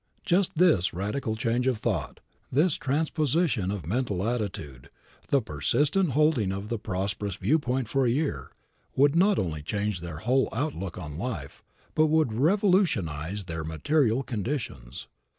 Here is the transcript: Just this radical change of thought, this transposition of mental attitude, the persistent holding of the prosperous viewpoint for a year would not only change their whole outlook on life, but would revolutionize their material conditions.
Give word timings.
Just 0.23 0.57
this 0.57 0.95
radical 0.95 1.35
change 1.35 1.67
of 1.67 1.77
thought, 1.77 2.21
this 2.51 2.73
transposition 2.73 3.69
of 3.69 3.85
mental 3.85 4.27
attitude, 4.27 4.89
the 5.27 5.43
persistent 5.43 6.13
holding 6.13 6.51
of 6.51 6.69
the 6.69 6.79
prosperous 6.79 7.35
viewpoint 7.35 7.87
for 7.87 8.07
a 8.07 8.09
year 8.09 8.49
would 8.95 9.15
not 9.15 9.37
only 9.37 9.61
change 9.61 10.01
their 10.01 10.17
whole 10.17 10.49
outlook 10.51 10.97
on 10.97 11.19
life, 11.19 11.61
but 11.93 12.07
would 12.07 12.33
revolutionize 12.33 13.43
their 13.43 13.63
material 13.63 14.23
conditions. 14.23 15.05